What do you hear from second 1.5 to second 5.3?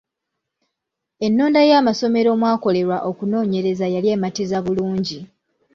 y’amasomero omwakolerwa okunoonyereza yali ematiza bulungi.